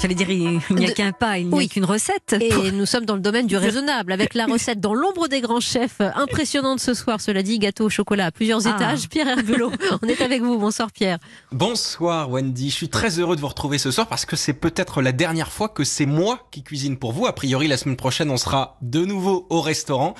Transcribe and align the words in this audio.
J'allais 0.00 0.14
dire, 0.14 0.30
il 0.30 0.60
n'y 0.70 0.86
a 0.86 0.90
qu'un 0.92 1.12
pas, 1.12 1.38
il 1.38 1.48
n'y 1.48 1.64
a 1.64 1.68
qu'une 1.68 1.84
recette. 1.84 2.34
Et 2.40 2.70
nous 2.72 2.86
sommes 2.86 3.04
dans 3.04 3.14
le 3.14 3.20
domaine 3.20 3.46
du 3.46 3.56
raisonnable, 3.56 4.12
avec 4.12 4.34
la 4.34 4.46
recette 4.50 4.80
dans 4.80 4.94
l'ombre 4.94 5.28
des 5.28 5.40
grands 5.42 5.60
chefs, 5.60 6.00
impressionnante 6.00 6.80
ce 6.80 6.94
soir, 6.94 7.20
cela 7.20 7.42
dit, 7.42 7.58
gâteau 7.58 7.84
au 7.84 7.90
chocolat 7.90 8.26
à 8.26 8.30
plusieurs 8.30 8.66
Ah. 8.66 8.70
étages. 8.74 9.08
Pierre 9.08 9.28
Herbelot, 9.28 9.70
on 10.02 10.08
est 10.08 10.20
avec 10.22 10.40
vous. 10.42 10.58
Bonsoir 10.58 10.90
Pierre. 10.90 11.18
Bonsoir 11.52 12.30
Wendy, 12.30 12.70
je 12.70 12.74
suis 12.74 12.88
très 12.88 13.18
heureux 13.18 13.36
de 13.36 13.40
vous 13.40 13.48
retrouver 13.48 13.76
ce 13.78 13.90
soir 13.90 14.06
parce 14.06 14.24
que 14.24 14.34
c'est 14.36 14.54
peut-être 14.54 15.02
la 15.02 15.12
dernière 15.12 15.52
fois 15.52 15.68
que 15.68 15.84
c'est 15.84 16.06
moi 16.06 16.46
qui 16.50 16.62
cuisine 16.62 16.96
pour 16.96 17.12
vous. 17.12 17.26
A 17.26 17.34
priori, 17.34 17.68
la 17.68 17.76
semaine 17.76 17.96
prochaine, 17.96 18.30
on 18.30 18.36
sera 18.38 18.78
de 18.80 19.04
nouveau 19.04 19.46
au 19.50 19.60
restaurant. 19.60 20.14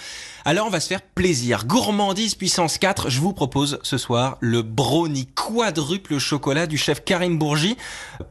Alors, 0.44 0.66
on 0.66 0.70
va 0.70 0.80
se 0.80 0.88
faire 0.88 1.02
plaisir. 1.02 1.64
Gourmandise 1.66 2.34
puissance 2.34 2.78
4, 2.78 3.08
je 3.10 3.20
vous 3.20 3.32
propose 3.32 3.78
ce 3.82 3.96
soir 3.96 4.36
le 4.40 4.62
brownie 4.62 5.26
quadruple 5.26 6.18
chocolat 6.18 6.66
du 6.66 6.76
chef 6.78 7.02
Karim 7.04 7.38
Bourgi, 7.38 7.76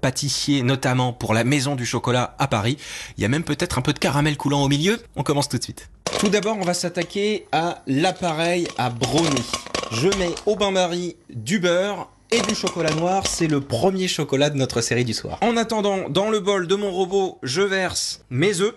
pâtissier 0.01 0.61
notamment 0.61 1.13
pour 1.17 1.33
la 1.33 1.43
Maison 1.43 1.75
du 1.75 1.85
Chocolat 1.85 2.35
à 2.39 2.47
Paris. 2.47 2.77
Il 3.17 3.21
y 3.21 3.25
a 3.25 3.29
même 3.29 3.43
peut-être 3.43 3.77
un 3.77 3.81
peu 3.81 3.93
de 3.93 3.99
caramel 3.99 4.37
coulant 4.37 4.63
au 4.63 4.67
milieu. 4.67 5.01
On 5.15 5.23
commence 5.23 5.49
tout 5.49 5.57
de 5.57 5.63
suite. 5.63 5.89
Tout 6.19 6.29
d'abord, 6.29 6.57
on 6.59 6.63
va 6.63 6.73
s'attaquer 6.73 7.45
à 7.51 7.83
l'appareil 7.87 8.67
à 8.77 8.89
brownie. 8.89 9.43
Je 9.91 10.07
mets 10.17 10.33
au 10.45 10.55
bain-marie 10.55 11.15
du 11.29 11.59
beurre 11.59 12.09
et 12.31 12.41
du 12.41 12.55
chocolat 12.55 12.93
noir. 12.93 13.27
C'est 13.27 13.47
le 13.47 13.61
premier 13.61 14.07
chocolat 14.07 14.49
de 14.49 14.57
notre 14.57 14.81
série 14.81 15.05
du 15.05 15.13
soir. 15.13 15.37
En 15.41 15.57
attendant, 15.57 16.09
dans 16.09 16.29
le 16.29 16.39
bol 16.39 16.67
de 16.67 16.75
mon 16.75 16.91
robot, 16.91 17.39
je 17.43 17.61
verse 17.61 18.21
mes 18.29 18.61
œufs, 18.61 18.75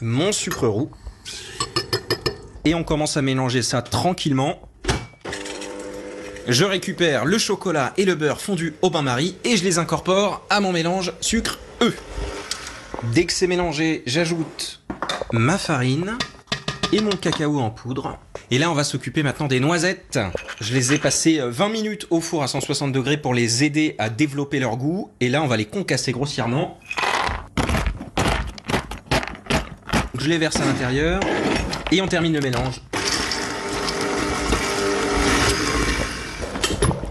mon 0.00 0.32
sucre 0.32 0.66
roux. 0.68 0.90
Et 2.64 2.74
on 2.74 2.84
commence 2.84 3.16
à 3.16 3.22
mélanger 3.22 3.62
ça 3.62 3.82
tranquillement. 3.82 4.60
Je 6.48 6.64
récupère 6.64 7.24
le 7.24 7.38
chocolat 7.38 7.92
et 7.96 8.04
le 8.04 8.14
beurre 8.14 8.40
fondus 8.40 8.74
au 8.82 8.90
bain-marie 8.90 9.36
et 9.44 9.56
je 9.56 9.64
les 9.64 9.78
incorpore 9.78 10.44
à 10.48 10.60
mon 10.60 10.72
mélange 10.72 11.12
sucre-œuf. 11.80 12.02
Dès 13.12 13.24
que 13.24 13.32
c'est 13.32 13.46
mélangé, 13.46 14.02
j'ajoute 14.06 14.82
ma 15.32 15.58
farine 15.58 16.16
et 16.92 17.00
mon 17.00 17.10
cacao 17.10 17.58
en 17.58 17.70
poudre. 17.70 18.18
Et 18.50 18.58
là, 18.58 18.70
on 18.70 18.74
va 18.74 18.84
s'occuper 18.84 19.22
maintenant 19.22 19.48
des 19.48 19.60
noisettes. 19.60 20.18
Je 20.60 20.74
les 20.74 20.92
ai 20.92 20.98
passées 20.98 21.40
euh, 21.40 21.50
20 21.50 21.68
minutes 21.68 22.06
au 22.10 22.20
four 22.20 22.42
à 22.42 22.48
160 22.48 22.92
degrés 22.92 23.16
pour 23.16 23.34
les 23.34 23.64
aider 23.64 23.96
à 23.98 24.08
développer 24.08 24.60
leur 24.60 24.76
goût. 24.76 25.10
Et 25.20 25.28
là, 25.28 25.42
on 25.42 25.46
va 25.46 25.56
les 25.56 25.64
concasser 25.64 26.12
grossièrement. 26.12 26.78
Je 30.18 30.28
les 30.28 30.38
verse 30.38 30.56
à 30.56 30.64
l'intérieur. 30.64 31.20
Et 31.90 32.00
on 32.00 32.06
termine 32.06 32.32
le 32.32 32.40
mélange. 32.40 32.80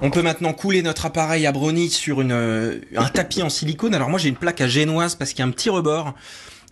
On 0.06 0.12
peut 0.12 0.22
maintenant 0.22 0.54
couler 0.54 0.84
notre 0.84 1.08
appareil 1.08 1.48
à 1.48 1.52
brownie 1.52 1.90
sur 1.90 2.22
euh, 2.22 2.80
un 2.96 3.10
tapis 3.10 3.42
en 3.42 3.50
silicone. 3.50 3.96
Alors 3.96 4.08
moi 4.08 4.20
j'ai 4.20 4.30
une 4.30 4.36
plaque 4.36 4.62
à 4.62 4.68
génoise 4.68 5.16
parce 5.16 5.32
qu'il 5.32 5.40
y 5.40 5.42
a 5.42 5.48
un 5.48 5.52
petit 5.52 5.72
rebord 5.72 6.14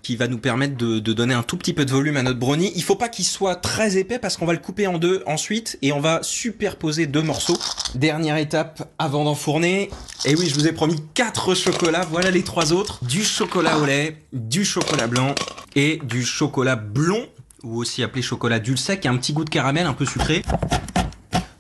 qui 0.03 0.15
va 0.15 0.27
nous 0.27 0.37
permettre 0.37 0.77
de, 0.77 0.99
donner 0.99 1.33
un 1.33 1.41
tout 1.41 1.57
petit 1.57 1.73
peu 1.73 1.83
de 1.83 1.89
volume 1.89 2.15
à 2.15 2.21
notre 2.21 2.37
brownie. 2.37 2.71
Il 2.75 2.83
faut 2.83 2.93
pas 2.93 3.09
qu'il 3.09 3.25
soit 3.25 3.55
très 3.55 3.97
épais 3.97 4.19
parce 4.19 4.37
qu'on 4.37 4.45
va 4.45 4.53
le 4.53 4.59
couper 4.59 4.85
en 4.85 4.99
deux 4.99 5.23
ensuite 5.25 5.79
et 5.81 5.91
on 5.93 5.99
va 5.99 6.19
superposer 6.21 7.07
deux 7.07 7.23
morceaux. 7.23 7.57
Dernière 7.95 8.37
étape 8.37 8.93
avant 8.99 9.23
d'enfourner. 9.23 9.89
Et 10.25 10.35
oui, 10.35 10.47
je 10.47 10.53
vous 10.53 10.67
ai 10.67 10.71
promis 10.71 10.97
quatre 11.15 11.55
chocolats. 11.55 12.05
Voilà 12.11 12.29
les 12.29 12.43
trois 12.43 12.71
autres. 12.71 13.03
Du 13.03 13.23
chocolat 13.23 13.79
au 13.79 13.85
lait, 13.87 14.17
du 14.31 14.63
chocolat 14.63 15.07
blanc 15.07 15.33
et 15.75 15.99
du 16.03 16.23
chocolat 16.23 16.75
blond 16.75 17.25
ou 17.63 17.79
aussi 17.79 18.03
appelé 18.03 18.21
chocolat 18.21 18.59
dulce, 18.59 18.91
qui 19.01 19.07
un 19.07 19.17
petit 19.17 19.33
goût 19.33 19.45
de 19.45 19.49
caramel 19.49 19.87
un 19.87 19.93
peu 19.93 20.05
sucré. 20.05 20.43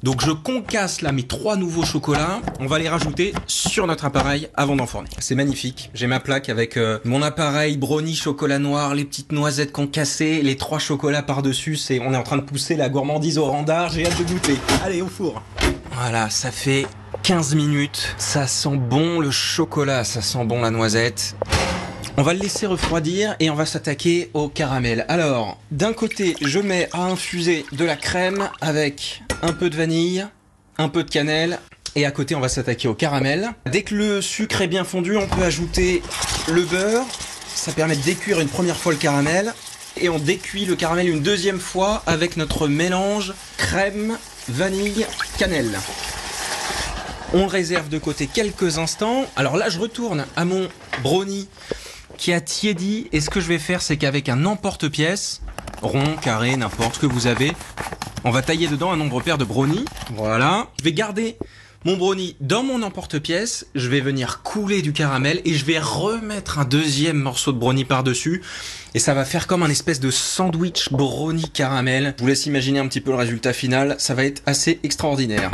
Donc 0.03 0.21
je 0.21 0.31
concasse 0.31 1.01
là 1.01 1.13
mes 1.13 1.23
trois 1.23 1.55
nouveaux 1.55 1.85
chocolats. 1.85 2.41
On 2.59 2.65
va 2.65 2.77
les 2.77 2.89
rajouter 2.89 3.33
sur 3.47 3.87
notre 3.87 4.03
appareil 4.03 4.49
avant 4.53 4.75
d'enfourner. 4.75 5.07
C'est 5.19 5.33
magnifique. 5.33 5.89
J'ai 5.93 6.07
ma 6.07 6.19
plaque 6.19 6.49
avec 6.49 6.75
euh, 6.75 6.99
mon 7.05 7.21
appareil 7.21 7.77
brownie 7.77 8.13
chocolat 8.13 8.59
noir, 8.59 8.95
les 8.95 9.05
petites 9.05 9.31
noisettes 9.31 9.71
concassées, 9.71 10.41
les 10.41 10.57
trois 10.57 10.79
chocolats 10.79 11.23
par-dessus. 11.23 11.77
C'est, 11.77 12.01
on 12.01 12.13
est 12.13 12.17
en 12.17 12.23
train 12.23 12.35
de 12.35 12.41
pousser 12.41 12.75
la 12.75 12.89
gourmandise 12.89 13.37
au 13.37 13.45
randard. 13.45 13.91
J'ai 13.91 14.05
hâte 14.05 14.19
de 14.19 14.25
goûter. 14.25 14.57
Allez, 14.83 15.01
au 15.01 15.07
four. 15.07 15.41
Voilà, 15.93 16.29
ça 16.29 16.51
fait 16.51 16.85
15 17.23 17.55
minutes. 17.55 18.13
Ça 18.17 18.45
sent 18.45 18.75
bon 18.75 19.21
le 19.21 19.31
chocolat, 19.31 20.03
ça 20.03 20.21
sent 20.21 20.43
bon 20.43 20.59
la 20.59 20.69
noisette. 20.69 21.37
On 22.15 22.21
va 22.21 22.33
le 22.35 22.39
laisser 22.41 22.67
refroidir 22.67 23.35
et 23.39 23.49
on 23.49 23.55
va 23.55 23.65
s'attaquer 23.65 24.29
au 24.35 24.47
caramel. 24.47 25.03
Alors, 25.07 25.57
d'un 25.71 25.93
côté, 25.93 26.35
je 26.41 26.59
mets 26.59 26.87
à 26.93 27.05
infuser 27.05 27.65
de 27.71 27.83
la 27.83 27.95
crème 27.95 28.49
avec 28.61 29.23
un 29.41 29.51
peu 29.51 29.71
de 29.71 29.75
vanille, 29.75 30.27
un 30.77 30.89
peu 30.89 31.03
de 31.03 31.09
cannelle. 31.09 31.57
Et 31.95 32.05
à 32.05 32.11
côté, 32.11 32.35
on 32.35 32.39
va 32.39 32.49
s'attaquer 32.49 32.87
au 32.87 32.93
caramel. 32.93 33.49
Dès 33.65 33.81
que 33.81 33.95
le 33.95 34.21
sucre 34.21 34.61
est 34.61 34.67
bien 34.67 34.83
fondu, 34.83 35.17
on 35.17 35.27
peut 35.27 35.41
ajouter 35.41 36.03
le 36.49 36.61
beurre. 36.61 37.03
Ça 37.47 37.71
permet 37.71 37.95
de 37.95 38.03
décuire 38.03 38.39
une 38.39 38.47
première 38.47 38.77
fois 38.77 38.91
le 38.91 38.99
caramel. 38.99 39.51
Et 39.99 40.09
on 40.09 40.19
décuit 40.19 40.65
le 40.65 40.75
caramel 40.75 41.09
une 41.09 41.23
deuxième 41.23 41.59
fois 41.59 42.03
avec 42.05 42.37
notre 42.37 42.67
mélange 42.67 43.33
crème, 43.57 44.19
vanille, 44.49 45.07
cannelle. 45.39 45.79
On 47.33 47.47
réserve 47.47 47.89
de 47.89 47.97
côté 47.97 48.27
quelques 48.27 48.77
instants. 48.77 49.25
Alors 49.35 49.57
là, 49.57 49.69
je 49.69 49.79
retourne 49.79 50.27
à 50.35 50.45
mon 50.45 50.69
brownie 51.01 51.47
qui 52.17 52.33
a 52.33 52.41
tiédi. 52.41 53.07
Et 53.11 53.21
ce 53.21 53.29
que 53.29 53.39
je 53.39 53.47
vais 53.47 53.59
faire, 53.59 53.81
c'est 53.81 53.97
qu'avec 53.97 54.29
un 54.29 54.45
emporte-pièce, 54.45 55.41
rond, 55.81 56.15
carré, 56.21 56.55
n'importe 56.55 56.95
ce 56.95 56.99
que 56.99 57.05
vous 57.05 57.27
avez, 57.27 57.53
on 58.23 58.31
va 58.31 58.41
tailler 58.41 58.67
dedans 58.67 58.91
un 58.91 58.97
nombre 58.97 59.21
pair 59.21 59.37
de 59.37 59.45
brownies. 59.45 59.85
Voilà. 60.15 60.67
Je 60.79 60.83
vais 60.83 60.93
garder 60.93 61.37
mon 61.85 61.97
brownie 61.97 62.37
dans 62.39 62.63
mon 62.63 62.81
emporte-pièce. 62.81 63.67
Je 63.75 63.89
vais 63.89 63.99
venir 63.99 64.41
couler 64.43 64.81
du 64.81 64.93
caramel 64.93 65.41
et 65.43 65.53
je 65.53 65.65
vais 65.65 65.79
remettre 65.79 66.59
un 66.59 66.65
deuxième 66.65 67.17
morceau 67.17 67.51
de 67.51 67.57
brownie 67.57 67.85
par-dessus. 67.85 68.41
Et 68.95 68.99
ça 68.99 69.13
va 69.13 69.25
faire 69.25 69.47
comme 69.47 69.63
un 69.63 69.69
espèce 69.69 69.99
de 69.99 70.11
sandwich 70.11 70.89
brownie 70.91 71.49
caramel. 71.49 72.13
Je 72.17 72.23
vous 72.23 72.29
laisse 72.29 72.45
imaginer 72.45 72.79
un 72.79 72.87
petit 72.87 73.01
peu 73.01 73.11
le 73.11 73.17
résultat 73.17 73.51
final. 73.51 73.95
Ça 73.99 74.13
va 74.13 74.23
être 74.23 74.41
assez 74.45 74.79
extraordinaire. 74.83 75.51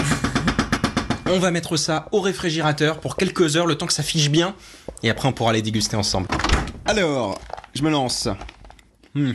On 1.31 1.39
va 1.39 1.51
mettre 1.51 1.77
ça 1.77 2.07
au 2.11 2.21
réfrigérateur 2.21 2.99
pour 2.99 3.15
quelques 3.15 3.55
heures, 3.55 3.67
le 3.67 3.75
temps 3.75 3.85
que 3.85 3.93
ça 3.93 4.03
fiche 4.03 4.29
bien. 4.31 4.55
Et 5.03 5.09
après, 5.11 5.27
on 5.27 5.31
pourra 5.31 5.53
les 5.53 5.61
déguster 5.61 5.95
ensemble. 5.95 6.27
Alors, 6.89 7.39
je 7.75 7.83
me 7.83 7.91
lance. 7.91 8.27
Hmm, 9.13 9.33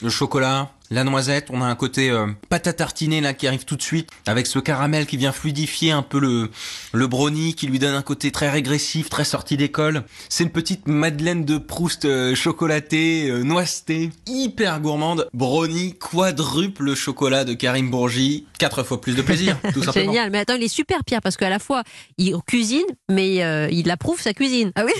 Le 0.00 0.08
chocolat, 0.08 0.70
la 0.90 1.04
noisette, 1.04 1.46
on 1.50 1.62
a 1.62 1.66
un 1.66 1.74
côté 1.74 2.10
euh, 2.10 2.26
pâte 2.48 2.66
à 2.66 2.72
tartiner 2.72 3.20
là 3.20 3.32
qui 3.34 3.46
arrive 3.46 3.64
tout 3.64 3.76
de 3.76 3.82
suite, 3.82 4.10
avec 4.26 4.46
ce 4.46 4.58
caramel 4.58 5.06
qui 5.06 5.16
vient 5.16 5.32
fluidifier 5.32 5.92
un 5.92 6.02
peu 6.02 6.18
le, 6.18 6.50
le 6.92 7.06
brownie, 7.06 7.54
qui 7.54 7.66
lui 7.66 7.78
donne 7.78 7.94
un 7.94 8.02
côté 8.02 8.30
très 8.30 8.50
régressif, 8.50 9.08
très 9.08 9.24
sorti 9.24 9.56
d'école. 9.56 10.04
C'est 10.28 10.44
une 10.44 10.50
petite 10.50 10.86
madeleine 10.86 11.44
de 11.44 11.58
Proust 11.58 12.04
euh, 12.04 12.34
chocolatée, 12.34 13.28
euh, 13.30 13.42
noisetée, 13.42 14.10
hyper 14.26 14.80
gourmande. 14.80 15.28
Brownie 15.32 15.94
quadruple 15.94 16.94
chocolat 16.94 17.44
de 17.44 17.54
Karim 17.54 17.90
Bourgi, 17.90 18.46
quatre 18.58 18.82
fois 18.82 19.00
plus 19.00 19.14
de 19.14 19.22
plaisir, 19.22 19.58
tout 19.72 19.82
simplement. 19.82 20.12
Génial. 20.12 20.30
Mais 20.30 20.38
attends, 20.38 20.54
il 20.54 20.62
est 20.62 20.68
super 20.68 21.02
Pierre 21.04 21.22
parce 21.22 21.36
qu'à 21.36 21.50
la 21.50 21.58
fois 21.58 21.82
il 22.18 22.36
cuisine, 22.46 22.84
mais 23.10 23.42
euh, 23.42 23.68
il 23.70 23.90
approuve 23.90 24.20
sa 24.20 24.34
cuisine. 24.34 24.72
Ah 24.74 24.84
oui 24.84 24.92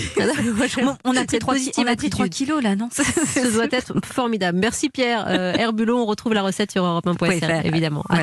j'aime 0.69 0.97
On 1.05 1.11
a 1.11 1.25
pris 1.25 1.27
cette 1.31 1.41
3, 1.41 1.55
positive 1.55 1.85
on 1.85 1.87
a 1.87 1.97
pris 1.97 2.11
3 2.11 2.27
attitude. 2.27 2.47
kilos 2.47 2.63
là, 2.63 2.75
non 2.77 2.89
Ça 2.93 3.51
doit 3.51 3.67
être 3.71 3.95
formidable. 4.05 4.59
Merci 4.59 4.89
Pierre. 4.89 5.27
Euh, 5.29 5.55
On 5.93 6.07
retrouve 6.07 6.35
la 6.35 6.43
recette 6.43 6.71
sur 6.73 6.83
europe1.fr 6.85 7.47
.fr. 7.47 7.67
évidemment. 7.67 8.03
Voilà. 8.09 8.23